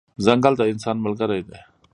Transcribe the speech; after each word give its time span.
ځنګل 0.25 0.53
د 0.57 0.61
انسان 0.73 0.97
ملګری 1.05 1.41
دی. 1.47 1.59